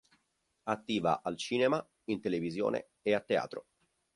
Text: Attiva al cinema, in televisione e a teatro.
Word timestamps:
Attiva 0.63 1.21
al 1.21 1.37
cinema, 1.37 1.87
in 2.05 2.19
televisione 2.19 2.87
e 3.03 3.13
a 3.13 3.19
teatro. 3.19 3.67